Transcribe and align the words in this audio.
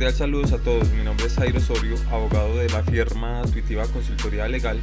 Cordial 0.00 0.16
saludos 0.16 0.52
a 0.52 0.58
todos, 0.58 0.88
mi 0.92 1.04
nombre 1.04 1.26
es 1.26 1.34
Jairo 1.34 1.58
Osorio, 1.58 1.94
abogado 2.10 2.56
de 2.56 2.70
la 2.70 2.82
firma 2.82 3.42
Tuitiva 3.52 3.86
Consultoría 3.88 4.48
Legal 4.48 4.80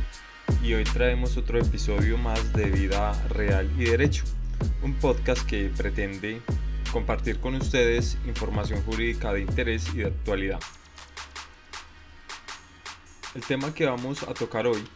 y 0.61 0.75
hoy 0.75 0.83
traemos 0.83 1.37
otro 1.37 1.57
episodio 1.57 2.19
más 2.19 2.53
de 2.53 2.65
Vida 2.65 3.13
Real 3.29 3.67
y 3.79 3.85
Derecho, 3.85 4.25
un 4.83 4.93
podcast 4.93 5.43
que 5.47 5.71
pretende 5.75 6.39
compartir 6.93 7.39
con 7.39 7.55
ustedes 7.55 8.19
información 8.27 8.83
jurídica 8.83 9.33
de 9.33 9.41
interés 9.41 9.91
y 9.95 9.97
de 9.97 10.05
actualidad. 10.05 10.59
El 13.33 13.41
tema 13.41 13.73
que 13.73 13.87
vamos 13.87 14.21
a 14.21 14.35
tocar 14.35 14.67
hoy 14.67 14.87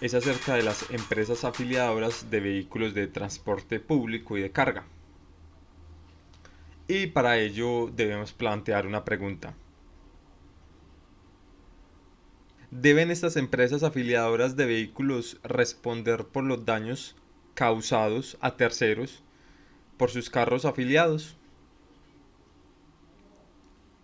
es 0.00 0.14
acerca 0.14 0.54
de 0.54 0.64
las 0.64 0.90
empresas 0.90 1.44
afiliadoras 1.44 2.28
de 2.28 2.40
vehículos 2.40 2.92
de 2.92 3.06
transporte 3.06 3.78
público 3.78 4.36
y 4.36 4.42
de 4.42 4.50
carga. 4.50 4.84
Y 6.86 7.06
para 7.06 7.38
ello 7.38 7.90
debemos 7.94 8.32
plantear 8.32 8.86
una 8.86 9.04
pregunta. 9.04 9.54
¿Deben 12.70 13.10
estas 13.10 13.36
empresas 13.36 13.82
afiliadoras 13.82 14.56
de 14.56 14.66
vehículos 14.66 15.38
responder 15.44 16.26
por 16.26 16.44
los 16.44 16.66
daños 16.66 17.14
causados 17.54 18.36
a 18.40 18.56
terceros 18.56 19.22
por 19.96 20.10
sus 20.10 20.28
carros 20.28 20.64
afiliados? 20.64 21.36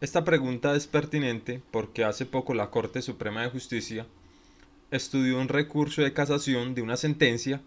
Esta 0.01 0.25
pregunta 0.25 0.75
es 0.75 0.87
pertinente 0.87 1.61
porque 1.71 2.05
hace 2.05 2.25
poco 2.25 2.55
la 2.55 2.71
Corte 2.71 3.03
Suprema 3.03 3.43
de 3.43 3.51
Justicia 3.51 4.07
estudió 4.91 5.39
un 5.39 5.49
recurso 5.49 6.01
de 6.01 6.15
casación 6.15 6.75
de 6.75 6.81
una 6.81 6.97
sentencia 6.97 7.61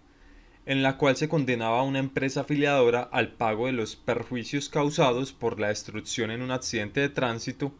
en 0.65 0.81
la 0.81 0.97
cual 0.97 1.17
se 1.17 1.27
condenaba 1.27 1.79
a 1.79 1.83
una 1.83 1.99
empresa 1.99 2.41
afiliadora 2.41 3.01
al 3.01 3.33
pago 3.33 3.65
de 3.65 3.73
los 3.73 3.95
perjuicios 3.95 4.69
causados 4.69 5.33
por 5.33 5.59
la 5.59 5.67
destrucción 5.67 6.31
en 6.31 6.41
un 6.41 6.51
accidente 6.51 7.01
de 7.01 7.09
tránsito 7.09 7.73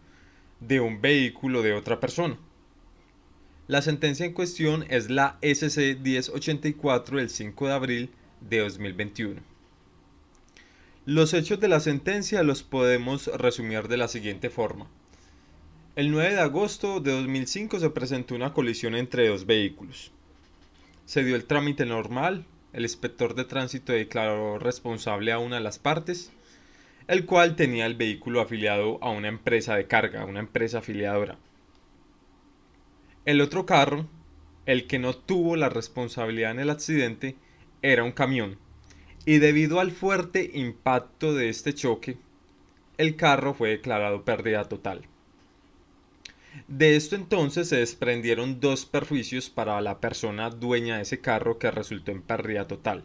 de 0.59 0.79
un 0.79 1.01
vehículo 1.01 1.61
de 1.61 1.73
otra 1.73 1.99
persona. 1.99 2.37
La 3.67 3.81
sentencia 3.81 4.25
en 4.25 4.33
cuestión 4.33 4.85
es 4.89 5.09
la 5.09 5.37
SC 5.41 5.97
1084 6.01 7.17
del 7.17 7.29
5 7.29 7.67
de 7.67 7.73
abril 7.73 8.09
de 8.41 8.59
2021. 8.59 9.41
Los 11.05 11.33
hechos 11.33 11.59
de 11.59 11.69
la 11.69 11.79
sentencia 11.79 12.43
los 12.43 12.63
podemos 12.63 13.27
resumir 13.27 13.87
de 13.87 13.97
la 13.97 14.07
siguiente 14.07 14.49
forma. 14.49 14.87
El 15.95 16.11
9 16.11 16.33
de 16.33 16.39
agosto 16.41 16.99
de 16.99 17.11
2005 17.11 17.79
se 17.79 17.89
presentó 17.89 18.35
una 18.35 18.53
colisión 18.53 18.95
entre 18.95 19.27
dos 19.27 19.45
vehículos. 19.45 20.11
Se 21.05 21.23
dio 21.23 21.35
el 21.35 21.45
trámite 21.45 21.85
normal, 21.85 22.45
el 22.73 22.83
inspector 22.83 23.35
de 23.35 23.45
tránsito 23.45 23.93
declaró 23.93 24.59
responsable 24.59 25.31
a 25.31 25.39
una 25.39 25.57
de 25.57 25.61
las 25.61 25.79
partes, 25.79 26.31
el 27.07 27.25
cual 27.25 27.55
tenía 27.55 27.85
el 27.85 27.95
vehículo 27.95 28.41
afiliado 28.41 28.97
a 29.01 29.11
una 29.11 29.27
empresa 29.27 29.75
de 29.75 29.87
carga, 29.87 30.25
una 30.25 30.39
empresa 30.39 30.79
afiliadora. 30.79 31.37
El 33.25 33.41
otro 33.41 33.65
carro, 33.65 34.07
el 34.65 34.87
que 34.87 34.99
no 34.99 35.13
tuvo 35.15 35.55
la 35.55 35.69
responsabilidad 35.69 36.51
en 36.51 36.59
el 36.59 36.69
accidente, 36.69 37.35
era 37.81 38.03
un 38.03 38.11
camión, 38.11 38.57
y 39.25 39.37
debido 39.37 39.79
al 39.79 39.91
fuerte 39.91 40.51
impacto 40.53 41.33
de 41.33 41.49
este 41.49 41.73
choque, 41.73 42.17
el 42.97 43.15
carro 43.15 43.53
fue 43.53 43.69
declarado 43.69 44.25
pérdida 44.25 44.65
total. 44.65 45.07
De 46.67 46.95
esto 46.95 47.15
entonces 47.15 47.69
se 47.69 47.77
desprendieron 47.77 48.59
dos 48.59 48.85
perjuicios 48.85 49.49
para 49.49 49.79
la 49.81 49.99
persona 49.99 50.49
dueña 50.49 50.97
de 50.97 51.03
ese 51.03 51.19
carro 51.19 51.57
que 51.57 51.71
resultó 51.71 52.11
en 52.11 52.21
pérdida 52.21 52.67
total. 52.67 53.03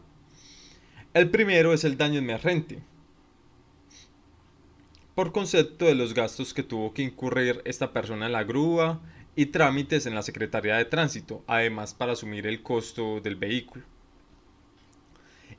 El 1.15 1.31
primero 1.31 1.73
es 1.73 1.85
el 1.85 1.97
daño 1.97 2.19
emergente, 2.19 2.83
por 5.15 5.33
concepto 5.33 5.87
de 5.87 5.97
los 5.97 6.15
gastos 6.15 6.55
que 6.55 6.63
tuvo 6.63 6.95
que 6.95 7.03
incurrir 7.03 7.61
esta 7.65 7.93
persona 7.93 8.27
en 8.27 8.33
la 8.33 8.45
grúa 8.45 9.01
y 9.35 9.47
trámites 9.47 10.07
en 10.07 10.15
la 10.15 10.23
Secretaría 10.23 10.77
de 10.77 10.85
Tránsito, 10.85 11.43
además 11.47 11.93
para 11.95 12.13
asumir 12.13 12.47
el 12.47 12.63
costo 12.63 13.21
del 13.21 13.35
vehículo. 13.35 13.85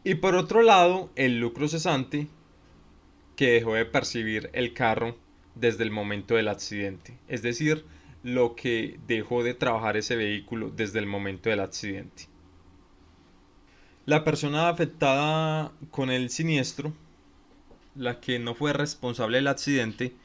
Y 0.03 0.15
por 0.15 0.35
otro 0.35 0.61
lado, 0.61 1.09
el 1.15 1.39
lucro 1.39 1.67
cesante, 1.67 2.27
que 3.35 3.51
dejó 3.51 3.73
de 3.73 3.85
percibir 3.85 4.49
el 4.53 4.73
carro 4.73 5.17
desde 5.59 5.83
el 5.83 5.91
momento 5.91 6.35
del 6.35 6.47
accidente, 6.47 7.17
es 7.27 7.41
decir, 7.41 7.85
lo 8.23 8.55
que 8.55 8.99
dejó 9.07 9.43
de 9.43 9.53
trabajar 9.53 9.97
ese 9.97 10.15
vehículo 10.15 10.69
desde 10.69 10.99
el 10.99 11.05
momento 11.05 11.49
del 11.49 11.61
accidente. 11.61 12.23
La 14.05 14.23
persona 14.23 14.69
afectada 14.69 15.71
con 15.91 16.09
el 16.09 16.29
siniestro, 16.29 16.93
la 17.95 18.19
que 18.19 18.39
no 18.39 18.55
fue 18.55 18.73
responsable 18.73 19.37
del 19.37 19.47
accidente, 19.47 20.15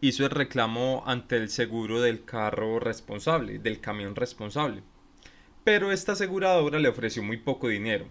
hizo 0.00 0.24
el 0.24 0.30
reclamo 0.30 1.02
ante 1.06 1.36
el 1.36 1.48
seguro 1.48 2.00
del 2.00 2.24
carro 2.24 2.78
responsable, 2.80 3.58
del 3.58 3.80
camión 3.80 4.14
responsable. 4.14 4.82
Pero 5.64 5.92
esta 5.92 6.12
aseguradora 6.12 6.78
le 6.78 6.88
ofreció 6.88 7.22
muy 7.22 7.36
poco 7.36 7.68
dinero, 7.68 8.06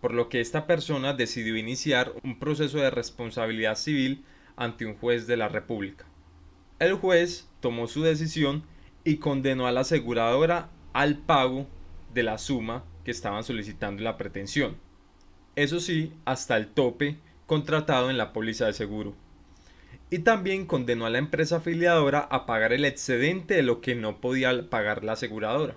por 0.00 0.12
lo 0.12 0.28
que 0.28 0.40
esta 0.40 0.66
persona 0.66 1.12
decidió 1.12 1.56
iniciar 1.56 2.12
un 2.22 2.38
proceso 2.38 2.78
de 2.78 2.90
responsabilidad 2.90 3.76
civil 3.76 4.24
ante 4.56 4.86
un 4.86 4.94
juez 4.94 5.26
de 5.26 5.36
la 5.36 5.48
República. 5.48 6.09
El 6.80 6.94
juez 6.94 7.46
tomó 7.60 7.86
su 7.88 8.02
decisión 8.02 8.64
y 9.04 9.18
condenó 9.18 9.66
a 9.66 9.72
la 9.72 9.80
aseguradora 9.80 10.70
al 10.94 11.18
pago 11.18 11.66
de 12.14 12.22
la 12.22 12.38
suma 12.38 12.84
que 13.04 13.10
estaban 13.10 13.44
solicitando 13.44 14.00
en 14.00 14.04
la 14.04 14.16
pretensión. 14.16 14.78
Eso 15.56 15.78
sí, 15.78 16.14
hasta 16.24 16.56
el 16.56 16.68
tope 16.68 17.18
contratado 17.46 18.08
en 18.08 18.16
la 18.16 18.32
póliza 18.32 18.64
de 18.64 18.72
seguro. 18.72 19.14
Y 20.08 20.20
también 20.20 20.64
condenó 20.64 21.04
a 21.04 21.10
la 21.10 21.18
empresa 21.18 21.56
afiliadora 21.56 22.20
a 22.20 22.46
pagar 22.46 22.72
el 22.72 22.86
excedente 22.86 23.54
de 23.54 23.62
lo 23.62 23.82
que 23.82 23.94
no 23.94 24.22
podía 24.22 24.70
pagar 24.70 25.04
la 25.04 25.12
aseguradora. 25.12 25.76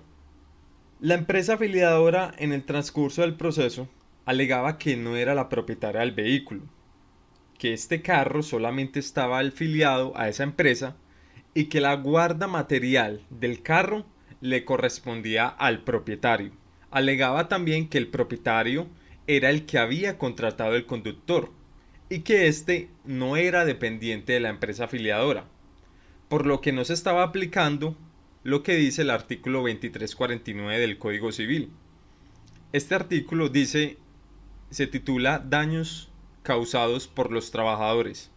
La 1.00 1.16
empresa 1.16 1.54
afiliadora 1.54 2.32
en 2.38 2.54
el 2.54 2.64
transcurso 2.64 3.20
del 3.20 3.34
proceso 3.34 3.88
alegaba 4.24 4.78
que 4.78 4.96
no 4.96 5.16
era 5.16 5.34
la 5.34 5.50
propietaria 5.50 6.00
del 6.00 6.12
vehículo, 6.12 6.62
que 7.58 7.72
este 7.72 8.02
carro 8.02 8.42
solamente 8.42 9.00
estaba 9.00 9.38
afiliado 9.38 10.12
a 10.16 10.28
esa 10.28 10.42
empresa 10.42 10.96
y 11.54 11.66
que 11.66 11.80
la 11.80 11.94
guarda 11.94 12.46
material 12.46 13.22
del 13.30 13.62
carro 13.62 14.04
le 14.40 14.64
correspondía 14.64 15.46
al 15.46 15.84
propietario. 15.84 16.52
Alegaba 16.90 17.48
también 17.48 17.88
que 17.88 17.98
el 17.98 18.08
propietario 18.08 18.88
era 19.26 19.50
el 19.50 19.64
que 19.64 19.78
había 19.78 20.18
contratado 20.18 20.74
el 20.74 20.86
conductor 20.86 21.50
y 22.10 22.20
que 22.20 22.46
éste 22.46 22.90
no 23.04 23.36
era 23.36 23.64
dependiente 23.64 24.34
de 24.34 24.40
la 24.40 24.50
empresa 24.50 24.84
afiliadora, 24.84 25.46
por 26.28 26.46
lo 26.46 26.60
que 26.60 26.72
no 26.72 26.84
se 26.84 26.92
estaba 26.92 27.22
aplicando 27.22 27.96
lo 28.42 28.62
que 28.62 28.76
dice 28.76 29.02
el 29.02 29.10
artículo 29.10 29.60
2349 29.60 30.78
del 30.78 30.98
Código 30.98 31.32
Civil. 31.32 31.70
Este 32.72 32.94
artículo 32.94 33.48
dice, 33.48 33.96
se 34.70 34.86
titula 34.86 35.38
Daños 35.38 36.10
causados 36.44 37.08
por 37.08 37.32
los 37.32 37.50
trabajadores. 37.50 38.30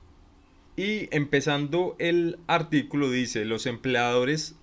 Y 0.75 1.13
empezando 1.16 1.95
el 2.00 2.40
artículo 2.47 3.12
dice, 3.12 3.45
los 3.45 3.68
empleadores 3.68 4.56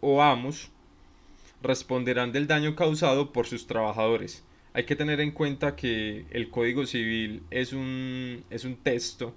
o 0.00 0.22
amos 0.22 0.70
responderán 1.62 2.32
del 2.32 2.46
daño 2.46 2.76
causado 2.76 3.32
por 3.32 3.46
sus 3.46 3.66
trabajadores. 3.66 4.44
Hay 4.74 4.84
que 4.84 4.96
tener 4.96 5.20
en 5.20 5.32
cuenta 5.32 5.74
que 5.74 6.26
el 6.30 6.50
Código 6.50 6.86
Civil 6.86 7.42
es 7.50 7.72
un, 7.72 8.44
es 8.50 8.64
un 8.64 8.76
texto 8.76 9.34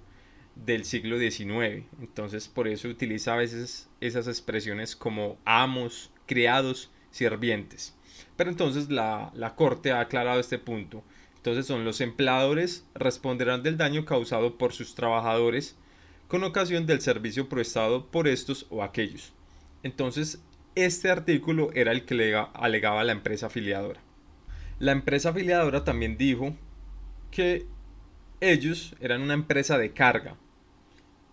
del 0.54 0.84
siglo 0.84 1.18
XIX, 1.18 1.84
entonces 2.00 2.48
por 2.48 2.66
eso 2.66 2.88
utiliza 2.88 3.34
a 3.34 3.36
veces 3.36 3.88
esas 4.00 4.26
expresiones 4.26 4.96
como 4.96 5.36
amos, 5.44 6.10
criados, 6.26 6.90
sirvientes. 7.10 7.94
Pero 8.36 8.50
entonces 8.50 8.90
la, 8.90 9.30
la 9.34 9.54
Corte 9.54 9.92
ha 9.92 10.00
aclarado 10.00 10.40
este 10.40 10.58
punto 10.58 11.04
entonces 11.46 11.66
son 11.66 11.84
los 11.84 12.00
empleadores 12.00 12.84
responderán 12.96 13.62
del 13.62 13.76
daño 13.76 14.04
causado 14.04 14.58
por 14.58 14.72
sus 14.72 14.96
trabajadores 14.96 15.76
con 16.26 16.42
ocasión 16.42 16.86
del 16.86 17.00
servicio 17.00 17.48
prestado 17.48 18.06
por 18.06 18.26
estos 18.26 18.66
o 18.68 18.82
aquellos. 18.82 19.32
Entonces, 19.84 20.42
este 20.74 21.08
artículo 21.08 21.70
era 21.72 21.92
el 21.92 22.04
que 22.04 22.34
alegaba 22.52 23.04
la 23.04 23.12
empresa 23.12 23.46
afiliadora. 23.46 24.00
La 24.80 24.90
empresa 24.90 25.28
afiliadora 25.28 25.84
también 25.84 26.18
dijo 26.18 26.52
que 27.30 27.64
ellos 28.40 28.96
eran 28.98 29.22
una 29.22 29.34
empresa 29.34 29.78
de 29.78 29.92
carga 29.92 30.34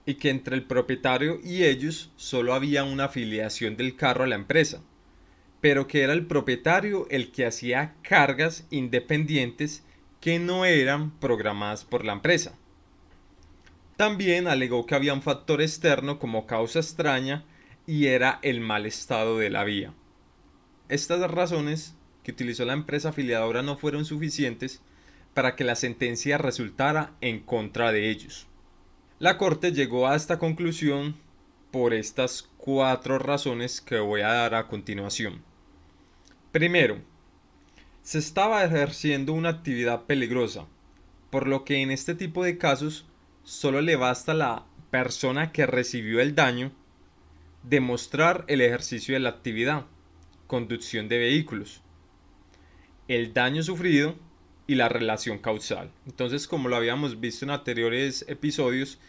y 0.05 0.13
que 0.13 0.29
entre 0.29 0.55
el 0.55 0.65
propietario 0.65 1.39
y 1.43 1.63
ellos 1.63 2.11
solo 2.17 2.53
había 2.53 2.83
una 2.83 3.05
afiliación 3.05 3.77
del 3.77 3.95
carro 3.95 4.25
a 4.25 4.27
la 4.27 4.35
empresa, 4.35 4.83
pero 5.59 5.87
que 5.87 6.03
era 6.03 6.13
el 6.13 6.27
propietario 6.27 7.07
el 7.09 7.31
que 7.31 7.47
hacía 7.47 7.95
cargas 8.03 8.67
independientes 8.69 9.83
que 10.23 10.39
no 10.39 10.63
eran 10.63 11.11
programadas 11.19 11.83
por 11.83 12.05
la 12.05 12.13
empresa. 12.13 12.53
También 13.97 14.47
alegó 14.47 14.85
que 14.85 14.95
había 14.95 15.13
un 15.13 15.21
factor 15.21 15.61
externo 15.61 16.17
como 16.17 16.47
causa 16.47 16.79
extraña 16.79 17.43
y 17.85 18.05
era 18.05 18.39
el 18.41 18.61
mal 18.61 18.85
estado 18.85 19.37
de 19.37 19.49
la 19.49 19.65
vía. 19.65 19.93
Estas 20.87 21.29
razones 21.29 21.97
que 22.23 22.31
utilizó 22.31 22.63
la 22.63 22.71
empresa 22.71 23.09
afiliadora 23.09 23.63
no 23.63 23.75
fueron 23.75 24.05
suficientes 24.05 24.81
para 25.33 25.57
que 25.57 25.65
la 25.65 25.75
sentencia 25.75 26.37
resultara 26.37 27.11
en 27.19 27.41
contra 27.41 27.91
de 27.91 28.09
ellos. 28.09 28.47
La 29.19 29.37
Corte 29.37 29.73
llegó 29.73 30.07
a 30.07 30.15
esta 30.15 30.39
conclusión 30.39 31.17
por 31.69 31.93
estas 31.93 32.49
cuatro 32.55 33.19
razones 33.19 33.81
que 33.81 33.99
voy 33.99 34.21
a 34.21 34.31
dar 34.31 34.55
a 34.55 34.67
continuación. 34.69 35.43
Primero, 36.53 37.01
se 38.03 38.19
estaba 38.19 38.65
ejerciendo 38.65 39.31
una 39.31 39.49
actividad 39.49 40.03
peligrosa, 40.03 40.67
por 41.29 41.47
lo 41.47 41.63
que 41.63 41.81
en 41.81 41.89
este 41.89 42.15
tipo 42.15 42.43
de 42.43 42.57
casos 42.57 43.05
solo 43.43 43.81
le 43.81 43.95
basta 43.95 44.33
a 44.33 44.35
la 44.35 44.65
persona 44.91 45.53
que 45.53 45.65
recibió 45.65 46.19
el 46.19 46.35
daño 46.35 46.73
demostrar 47.63 48.43
el 48.49 48.59
ejercicio 48.59 49.13
de 49.13 49.21
la 49.21 49.29
actividad, 49.29 49.85
conducción 50.47 51.07
de 51.07 51.17
vehículos, 51.17 51.81
el 53.07 53.33
daño 53.33 53.63
sufrido 53.63 54.15
y 54.67 54.75
la 54.75 54.89
relación 54.89 55.37
causal. 55.37 55.89
Entonces, 56.05 56.45
como 56.45 56.67
lo 56.67 56.75
habíamos 56.75 57.21
visto 57.21 57.45
en 57.45 57.51
anteriores 57.51 58.25
episodios, 58.27 58.99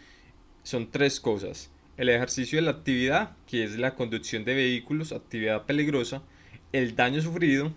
son 0.63 0.89
tres 0.89 1.19
cosas. 1.19 1.69
El 1.97 2.07
ejercicio 2.07 2.57
de 2.57 2.61
la 2.61 2.71
actividad, 2.71 3.35
que 3.45 3.65
es 3.65 3.77
la 3.77 3.95
conducción 3.95 4.45
de 4.45 4.55
vehículos, 4.55 5.11
actividad 5.11 5.65
peligrosa, 5.65 6.23
el 6.71 6.95
daño 6.95 7.21
sufrido 7.21 7.73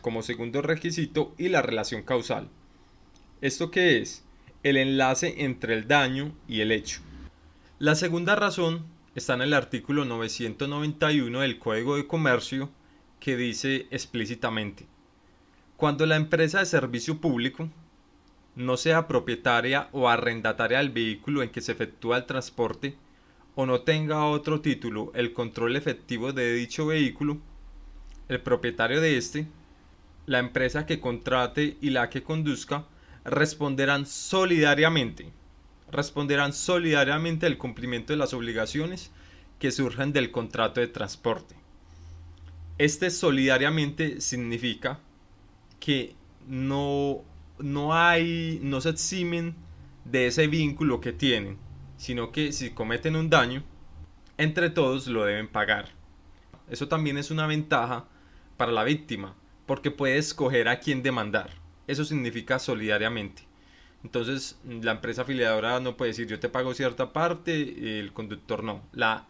como 0.00 0.22
segundo 0.22 0.62
requisito 0.62 1.34
y 1.38 1.48
la 1.48 1.62
relación 1.62 2.02
causal. 2.02 2.48
¿Esto 3.40 3.70
qué 3.70 3.98
es? 3.98 4.24
El 4.62 4.76
enlace 4.76 5.44
entre 5.44 5.74
el 5.74 5.86
daño 5.86 6.32
y 6.48 6.60
el 6.60 6.72
hecho. 6.72 7.00
La 7.78 7.94
segunda 7.94 8.34
razón 8.36 8.84
está 9.14 9.34
en 9.34 9.42
el 9.42 9.54
artículo 9.54 10.04
991 10.04 11.40
del 11.40 11.58
Código 11.58 11.96
de 11.96 12.06
Comercio 12.06 12.70
que 13.20 13.36
dice 13.36 13.86
explícitamente, 13.90 14.86
cuando 15.76 16.06
la 16.06 16.16
empresa 16.16 16.60
de 16.60 16.66
servicio 16.66 17.20
público 17.20 17.68
no 18.56 18.76
sea 18.76 19.08
propietaria 19.08 19.88
o 19.92 20.08
arrendataria 20.08 20.78
del 20.78 20.90
vehículo 20.90 21.42
en 21.42 21.50
que 21.50 21.60
se 21.60 21.72
efectúa 21.72 22.18
el 22.18 22.26
transporte 22.26 22.96
o 23.54 23.66
no 23.66 23.80
tenga 23.82 24.26
otro 24.26 24.60
título 24.60 25.10
el 25.14 25.32
control 25.32 25.76
efectivo 25.76 26.32
de 26.32 26.54
dicho 26.54 26.86
vehículo, 26.86 27.38
el 28.28 28.40
propietario 28.40 29.00
de 29.00 29.16
este, 29.16 29.46
la 30.26 30.38
empresa 30.38 30.86
que 30.86 31.00
contrate 31.00 31.76
y 31.80 31.90
la 31.90 32.10
que 32.10 32.22
conduzca 32.22 32.86
responderán 33.24 34.06
solidariamente 34.06 35.32
responderán 35.94 36.52
solidariamente 36.52 37.46
al 37.46 37.56
cumplimiento 37.56 38.12
de 38.12 38.16
las 38.16 38.34
obligaciones 38.34 39.12
que 39.60 39.70
surgen 39.70 40.12
del 40.12 40.32
contrato 40.32 40.80
de 40.80 40.88
transporte. 40.88 41.54
Este 42.78 43.10
solidariamente 43.10 44.20
significa 44.20 44.98
que 45.78 46.16
no, 46.48 47.22
no 47.58 47.94
hay, 47.94 48.58
no 48.62 48.80
se 48.80 48.90
eximen 48.90 49.54
de 50.04 50.26
ese 50.26 50.48
vínculo 50.48 51.00
que 51.00 51.12
tienen, 51.12 51.56
sino 51.96 52.32
que 52.32 52.52
si 52.52 52.70
cometen 52.70 53.14
un 53.14 53.30
daño, 53.30 53.62
entre 54.36 54.70
todos 54.70 55.06
lo 55.06 55.24
deben 55.24 55.46
pagar. 55.46 55.90
Eso 56.68 56.88
también 56.88 57.18
es 57.18 57.30
una 57.30 57.46
ventaja 57.46 58.06
para 58.56 58.72
la 58.72 58.82
víctima, 58.82 59.36
porque 59.66 59.90
puede 59.90 60.18
escoger 60.18 60.68
a 60.68 60.78
quién 60.78 61.02
demandar. 61.02 61.50
Eso 61.86 62.04
significa 62.04 62.58
solidariamente. 62.58 63.42
Entonces, 64.02 64.58
la 64.64 64.92
empresa 64.92 65.22
afiliadora 65.22 65.80
no 65.80 65.96
puede 65.96 66.10
decir 66.10 66.26
yo 66.26 66.38
te 66.38 66.48
pago 66.50 66.74
cierta 66.74 67.12
parte, 67.12 67.98
el 67.98 68.12
conductor 68.12 68.62
no. 68.62 68.82
La, 68.92 69.26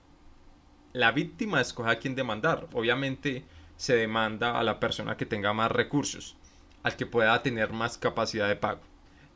la 0.93 1.13
víctima 1.13 1.61
escoge 1.61 1.91
a 1.91 1.99
quién 1.99 2.15
demandar. 2.15 2.69
Obviamente 2.73 3.45
se 3.77 3.97
demanda 3.97 4.59
a 4.59 4.65
la 4.65 4.81
persona 4.81 5.17
que 5.17 5.27
tenga 5.27 5.53
más 5.53 5.71
recursos, 5.71 6.37
al 6.83 6.97
que 6.97 7.07
pueda 7.07 7.43
tener 7.43 7.73
más 7.73 7.99
capacidad 7.99 8.49
de 8.49 8.57
pago. 8.57 8.81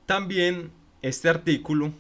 También 0.07 0.73
este 1.03 1.29
artículo 1.29 1.93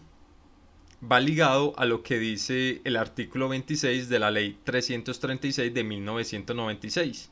va 1.00 1.20
ligado 1.20 1.74
a 1.76 1.84
lo 1.84 2.02
que 2.02 2.18
dice 2.18 2.80
el 2.84 2.96
artículo 2.96 3.48
26 3.48 4.08
de 4.08 4.18
la 4.18 4.30
ley 4.30 4.58
336 4.64 5.72
de 5.72 5.84
1996. 5.84 7.30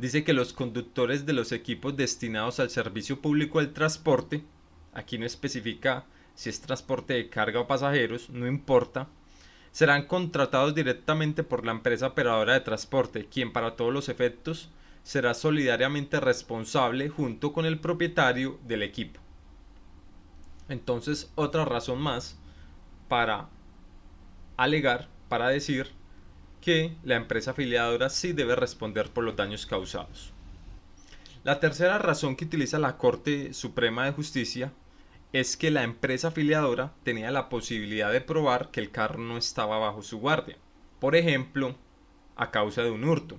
Dice 0.00 0.24
que 0.24 0.32
los 0.32 0.54
conductores 0.54 1.26
de 1.26 1.34
los 1.34 1.52
equipos 1.52 1.94
destinados 1.94 2.58
al 2.58 2.70
servicio 2.70 3.20
público 3.20 3.58
del 3.58 3.74
transporte 3.74 4.42
aquí 4.94 5.18
no 5.18 5.26
especifica 5.26 6.06
si 6.34 6.48
es 6.48 6.62
transporte 6.62 7.12
de 7.12 7.28
carga 7.28 7.60
o 7.60 7.66
pasajeros, 7.66 8.30
no 8.30 8.46
importa, 8.46 9.08
serán 9.72 10.06
contratados 10.06 10.74
directamente 10.74 11.44
por 11.44 11.66
la 11.66 11.72
empresa 11.72 12.06
operadora 12.06 12.54
de 12.54 12.60
transporte, 12.60 13.26
quien 13.26 13.52
para 13.52 13.76
todos 13.76 13.92
los 13.92 14.08
efectos 14.08 14.70
será 15.02 15.34
solidariamente 15.34 16.18
responsable 16.18 17.10
junto 17.10 17.52
con 17.52 17.66
el 17.66 17.78
propietario 17.78 18.58
del 18.66 18.82
equipo. 18.82 19.20
Entonces, 20.70 21.30
otra 21.34 21.66
razón 21.66 22.00
más 22.00 22.38
para 23.08 23.50
alegar, 24.56 25.08
para 25.28 25.48
decir 25.48 25.88
que 26.60 26.96
la 27.02 27.16
empresa 27.16 27.52
afiliadora 27.52 28.10
sí 28.10 28.32
debe 28.32 28.56
responder 28.56 29.10
por 29.10 29.24
los 29.24 29.36
daños 29.36 29.66
causados. 29.66 30.32
La 31.42 31.58
tercera 31.58 31.98
razón 31.98 32.36
que 32.36 32.44
utiliza 32.44 32.78
la 32.78 32.98
Corte 32.98 33.54
Suprema 33.54 34.04
de 34.04 34.12
Justicia 34.12 34.72
es 35.32 35.56
que 35.56 35.70
la 35.70 35.84
empresa 35.84 36.28
afiliadora 36.28 36.92
tenía 37.02 37.30
la 37.30 37.48
posibilidad 37.48 38.12
de 38.12 38.20
probar 38.20 38.70
que 38.70 38.80
el 38.80 38.90
carro 38.90 39.18
no 39.18 39.38
estaba 39.38 39.78
bajo 39.78 40.02
su 40.02 40.18
guardia, 40.18 40.56
por 40.98 41.16
ejemplo, 41.16 41.76
a 42.36 42.50
causa 42.50 42.82
de 42.82 42.90
un 42.90 43.04
hurto, 43.04 43.38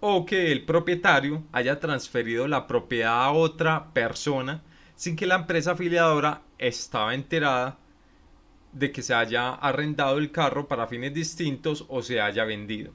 o 0.00 0.24
que 0.24 0.50
el 0.50 0.64
propietario 0.64 1.42
haya 1.52 1.78
transferido 1.80 2.48
la 2.48 2.66
propiedad 2.66 3.24
a 3.24 3.32
otra 3.32 3.92
persona 3.92 4.62
sin 4.94 5.16
que 5.16 5.26
la 5.26 5.36
empresa 5.36 5.72
afiliadora 5.72 6.42
estaba 6.58 7.14
enterada 7.14 7.78
de 8.72 8.92
que 8.92 9.02
se 9.02 9.14
haya 9.14 9.50
arrendado 9.50 10.18
el 10.18 10.30
carro 10.30 10.68
para 10.68 10.86
fines 10.86 11.12
distintos 11.14 11.84
o 11.88 12.02
se 12.02 12.20
haya 12.20 12.44
vendido. 12.44 12.92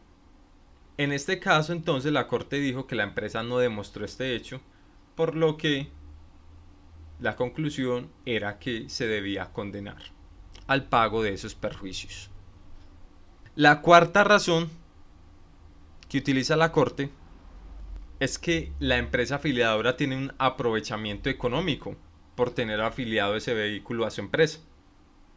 En 0.97 1.11
este 1.11 1.39
caso 1.39 1.73
entonces 1.73 2.11
la 2.11 2.27
corte 2.27 2.57
dijo 2.57 2.87
que 2.87 2.95
la 2.95 3.03
empresa 3.03 3.43
no 3.43 3.57
demostró 3.57 4.05
este 4.05 4.35
hecho, 4.35 4.61
por 5.15 5.35
lo 5.35 5.57
que 5.57 5.89
la 7.19 7.35
conclusión 7.35 8.09
era 8.25 8.59
que 8.59 8.89
se 8.89 9.07
debía 9.07 9.51
condenar 9.51 9.97
al 10.67 10.85
pago 10.85 11.21
de 11.21 11.33
esos 11.33 11.55
perjuicios. 11.55 12.29
La 13.55 13.81
cuarta 13.81 14.23
razón 14.23 14.69
que 16.09 16.17
utiliza 16.17 16.55
la 16.55 16.71
corte 16.71 17.09
es 18.19 18.37
que 18.39 18.71
la 18.79 18.97
empresa 18.97 19.35
afiliadora 19.35 19.97
tiene 19.97 20.17
un 20.17 20.33
aprovechamiento 20.37 21.29
económico 21.29 21.95
por 22.35 22.51
tener 22.51 22.81
afiliado 22.81 23.35
ese 23.35 23.53
vehículo 23.53 24.05
a 24.05 24.11
su 24.11 24.21
empresa. 24.21 24.59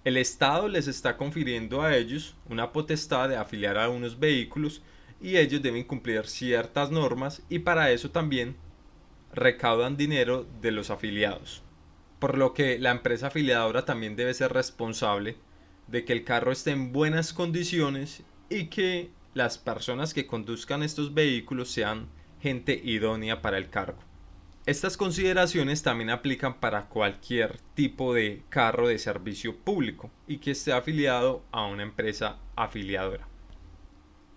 El 0.04 0.16
Estado 0.16 0.68
les 0.68 0.86
está 0.86 1.16
confiriendo 1.16 1.82
a 1.82 1.96
ellos 1.96 2.36
una 2.48 2.72
potestad 2.72 3.28
de 3.28 3.36
afiliar 3.36 3.76
a 3.76 3.88
unos 3.88 4.18
vehículos 4.18 4.82
y 5.20 5.36
ellos 5.36 5.60
deben 5.60 5.84
cumplir 5.84 6.26
ciertas 6.26 6.90
normas 6.90 7.42
y 7.48 7.58
para 7.58 7.90
eso 7.90 8.10
también 8.10 8.56
recaudan 9.34 9.96
dinero 9.96 10.46
de 10.62 10.70
los 10.70 10.90
afiliados. 10.90 11.62
Por 12.20 12.38
lo 12.38 12.54
que 12.54 12.78
la 12.78 12.92
empresa 12.92 13.26
afiliadora 13.26 13.84
también 13.84 14.14
debe 14.14 14.34
ser 14.34 14.52
responsable 14.52 15.36
de 15.88 16.04
que 16.04 16.12
el 16.12 16.24
carro 16.24 16.52
esté 16.52 16.70
en 16.70 16.92
buenas 16.92 17.32
condiciones 17.32 18.22
y 18.48 18.66
que 18.66 19.10
las 19.34 19.58
personas 19.58 20.14
que 20.14 20.26
conduzcan 20.26 20.82
estos 20.82 21.12
vehículos 21.12 21.70
sean 21.70 22.08
gente 22.40 22.80
idónea 22.82 23.42
para 23.42 23.58
el 23.58 23.68
cargo. 23.68 24.07
Estas 24.68 24.98
consideraciones 24.98 25.82
también 25.82 26.10
aplican 26.10 26.60
para 26.60 26.90
cualquier 26.90 27.58
tipo 27.72 28.12
de 28.12 28.42
carro 28.50 28.86
de 28.86 28.98
servicio 28.98 29.56
público 29.56 30.10
y 30.26 30.40
que 30.40 30.50
esté 30.50 30.74
afiliado 30.74 31.42
a 31.52 31.64
una 31.64 31.84
empresa 31.84 32.36
afiliadora. 32.54 33.26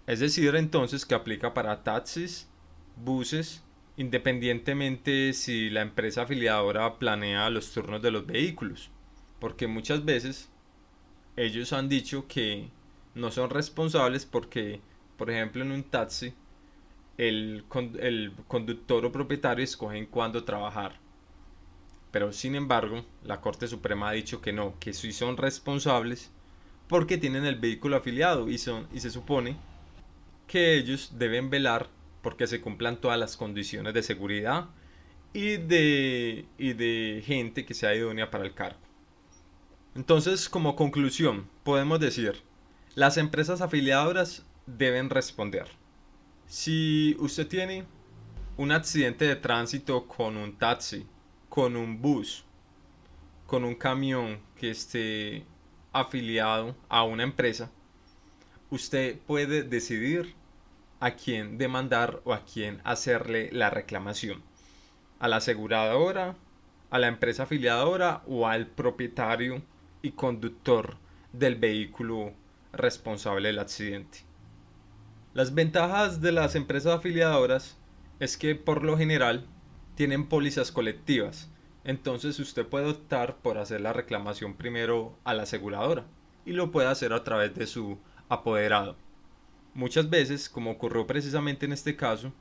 Es 0.08 0.22
decir, 0.22 0.56
entonces 0.56 1.06
que 1.06 1.16
aplica 1.16 1.54
para 1.54 1.84
taxis, 1.84 2.48
buses, 2.96 3.62
independientemente 3.98 5.34
si 5.34 5.70
la 5.70 5.82
empresa 5.82 6.22
afiliadora 6.22 6.98
planea 6.98 7.50
los 7.50 7.74
turnos 7.74 8.02
de 8.02 8.12
los 8.12 8.26
vehículos, 8.26 8.90
porque 9.38 9.68
muchas 9.68 10.06
veces 10.06 10.50
ellos 11.36 11.74
han 11.74 11.90
dicho 11.90 12.30
que 12.30 12.70
no 13.16 13.32
son 13.32 13.50
responsables 13.50 14.26
porque, 14.26 14.80
por 15.18 15.30
ejemplo, 15.30 15.62
en 15.62 15.74
un 15.74 15.84
taxi, 15.84 16.34
el, 17.18 17.66
el 18.00 18.34
conductor 18.48 19.06
o 19.06 19.12
propietario 19.12 19.64
escogen 19.64 20.06
cuándo 20.06 20.44
trabajar. 20.44 21.00
Pero 22.12 22.34
sin 22.34 22.56
embargo, 22.56 23.06
la 23.24 23.42
Corte 23.42 23.68
Suprema 23.68 24.10
ha 24.10 24.14
dicho 24.14 24.42
que 24.42 24.54
no, 24.54 24.76
que 24.80 24.94
sí 24.94 25.14
son 25.14 25.38
responsables 25.38 26.32
porque 26.88 27.18
tienen 27.18 27.46
el 27.46 27.56
vehículo 27.56 27.96
afiliado 27.96 28.50
y, 28.50 28.58
son, 28.58 28.88
y 28.94 29.00
se 29.00 29.10
supone 29.10 29.56
que 30.48 30.76
ellos 30.76 31.14
deben 31.18 31.50
velar 31.50 31.88
porque 32.22 32.48
se 32.48 32.60
cumplan 32.60 33.00
todas 33.00 33.18
las 33.18 33.38
condiciones 33.38 33.94
de 33.94 34.04
seguridad 34.04 34.66
y 35.34 35.56
de, 35.58 36.46
y 36.58 36.74
de 36.74 37.24
gente 37.26 37.66
que 37.66 37.74
sea 37.74 37.96
idónea 37.96 38.30
para 38.30 38.44
el 38.44 38.54
cargo. 38.54 38.80
Entonces, 39.96 40.50
como 40.50 40.76
conclusión, 40.76 41.48
podemos 41.64 42.00
decir, 42.00 42.44
las 42.96 43.18
empresas 43.18 43.62
afiliadoras 43.62 44.46
deben 44.66 45.10
responder. 45.10 45.68
Si 46.52 47.16
usted 47.18 47.48
tiene 47.48 47.86
un 48.58 48.74
accidente 48.74 49.24
de 49.24 49.38
tránsito 49.38 50.06
con 50.06 50.36
un 50.36 50.58
taxi, 50.58 51.08
con 51.48 51.78
un 51.78 52.02
bus, 52.02 52.44
con 53.48 53.64
un 53.64 53.74
camión 53.74 54.42
que 54.58 54.72
esté 54.72 55.46
afiliado 55.94 56.76
a 56.90 57.04
una 57.04 57.24
empresa, 57.24 57.72
usted 58.70 59.18
puede 59.20 59.64
decidir 59.64 60.36
a 61.00 61.12
quién 61.12 61.58
demandar 61.58 62.20
o 62.26 62.34
a 62.34 62.44
quién 62.44 62.82
hacerle 62.84 63.50
la 63.54 63.70
reclamación. 63.70 64.44
A 65.20 65.30
la 65.30 65.38
aseguradora, 65.38 66.36
a 66.90 67.00
la 67.00 67.08
empresa 67.08 67.44
afiliadora 67.44 68.24
o 68.28 68.46
al 68.46 68.68
propietario 68.68 69.62
y 70.02 70.12
conductor 70.12 70.98
del 71.32 71.56
vehículo 71.56 72.34
responsable 72.74 73.48
del 73.48 73.60
accidente. 73.60 74.30
Las 75.34 75.54
ventajas 75.54 76.20
de 76.20 76.34
las 76.34 76.56
empresas 76.56 76.98
afiliadoras 76.98 77.78
es 78.20 78.36
que 78.36 78.54
por 78.54 78.84
lo 78.84 78.98
general 78.98 79.46
tienen 79.96 80.28
pólizas 80.28 80.74
colectivas, 80.74 81.50
entonces 81.86 82.38
usted 82.40 82.68
puede 82.68 82.90
optar 82.90 83.38
por 83.38 83.58
hacer 83.58 83.80
la 83.80 83.94
reclamación 83.94 84.56
primero 84.56 85.18
a 85.24 85.34
la 85.34 85.44
aseguradora 85.44 86.06
y 86.46 86.52
lo 86.52 86.72
puede 86.72 86.90
hacer 86.90 87.14
a 87.14 87.24
través 87.24 87.56
de 87.56 87.66
su 87.66 87.98
apoderado. 88.28 88.98
Muchas 89.74 90.10
veces, 90.10 90.50
como 90.50 90.72
ocurrió 90.72 91.08
precisamente 91.08 91.66
en 91.66 91.72
este 91.72 91.96
caso, 91.96 92.34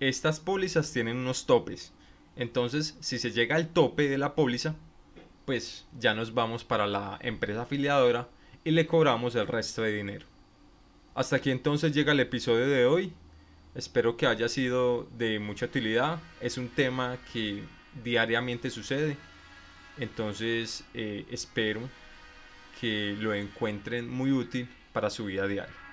estas 0.00 0.40
pólizas 0.40 0.92
tienen 0.92 1.16
unos 1.16 1.46
topes. 1.46 1.92
Entonces, 2.34 2.96
si 2.98 3.20
se 3.20 3.30
llega 3.30 3.54
al 3.54 3.68
tope 3.68 4.08
de 4.08 4.18
la 4.18 4.34
póliza, 4.34 4.74
pues 5.44 5.86
ya 5.96 6.14
nos 6.14 6.34
vamos 6.34 6.64
para 6.64 6.88
la 6.88 7.16
empresa 7.22 7.62
afiliadora 7.62 8.28
y 8.64 8.72
le 8.72 8.88
cobramos 8.88 9.36
el 9.36 9.46
resto 9.46 9.82
de 9.82 9.92
dinero. 9.92 10.26
Hasta 11.16 11.36
aquí 11.36 11.50
entonces 11.50 11.92
llega 11.94 12.12
el 12.12 12.20
episodio 12.20 12.68
de 12.68 12.84
hoy. 12.84 13.10
Espero 13.74 14.18
que 14.18 14.26
haya 14.26 14.50
sido 14.50 15.08
de 15.16 15.38
mucha 15.38 15.64
utilidad. 15.64 16.18
Es 16.42 16.58
un 16.58 16.68
tema 16.68 17.16
que 17.32 17.62
diariamente 18.04 18.68
sucede. 18.68 19.16
Entonces 19.96 20.84
eh, 20.92 21.24
espero 21.30 21.80
que 22.78 23.16
lo 23.18 23.32
encuentren 23.32 24.10
muy 24.10 24.30
útil 24.30 24.68
para 24.92 25.08
su 25.08 25.24
vida 25.24 25.46
diaria. 25.46 25.85